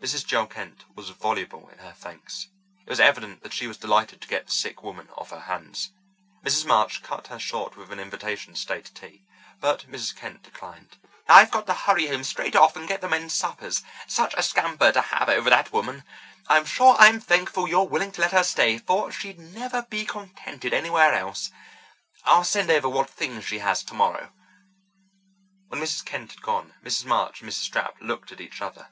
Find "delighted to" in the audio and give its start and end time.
3.76-4.28